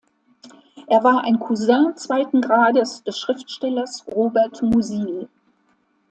[0.87, 5.29] Er war ein Cousin zweiten Grades des Schriftstellers Robert Musil.